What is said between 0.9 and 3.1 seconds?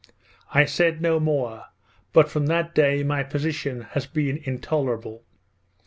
no more, but from that day